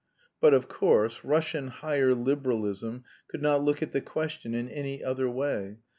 But, 0.39 0.55
of 0.55 0.67
course, 0.67 1.19
"Russian 1.23 1.67
higher 1.67 2.15
liberalism" 2.15 3.03
could 3.27 3.43
not 3.43 3.61
look 3.63 3.83
at 3.83 3.91
the 3.91 4.01
question 4.01 4.55
in 4.55 4.67
any 4.67 5.03
other 5.03 5.29
way. 5.29 5.77